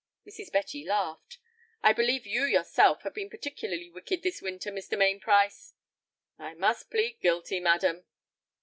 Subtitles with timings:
[0.25, 0.51] Mrs.
[0.51, 1.37] Betty laughed.
[1.83, 4.97] "I believe you yourself have been particularly wicked this winter, Mr.
[4.97, 5.75] Mainprice."
[6.39, 8.03] "I must plead guilty, madam."